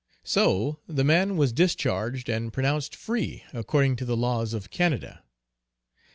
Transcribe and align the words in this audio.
So 0.23 0.79
the 0.87 1.03
man 1.03 1.37
was 1.37 1.53
discharged 1.53 2.27
and 2.27 2.51
pronounced 2.51 2.95
free 2.95 3.43
according 3.53 3.97
to 3.97 4.05
the 4.05 4.17
laws 4.17 4.55
of 4.55 4.71
Canada. 4.71 5.21